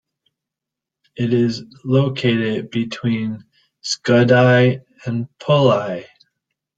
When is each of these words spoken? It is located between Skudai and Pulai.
It 1.15 1.31
is 1.31 1.61
located 1.85 2.71
between 2.71 3.45
Skudai 3.83 4.81
and 5.05 5.27
Pulai. 5.37 6.07